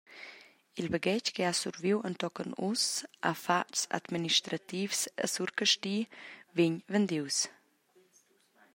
[0.79, 5.97] Il baghetg che ha surviu entochen ussa a fatgs administrativs a Surcasti,
[6.55, 7.37] vegn vendius.